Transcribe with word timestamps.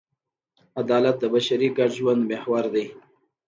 عدالت 0.81 1.15
د 1.19 1.23
بشري 1.33 1.69
ګډ 1.77 1.91
ژوند 1.99 2.21
محور 2.31 2.65
دی. 2.73 2.85